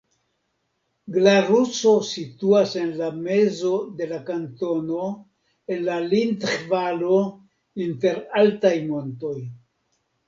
Glaruso 1.17 1.91
situas 2.11 2.73
en 2.85 2.89
la 3.01 3.09
mezo 3.27 3.73
de 4.01 4.07
la 4.13 4.19
kantono 4.31 5.05
en 5.77 5.87
la 5.91 5.99
Linth-Valo 6.09 7.21
inter 7.89 8.23
altaj 8.43 8.77
montoj. 8.93 9.37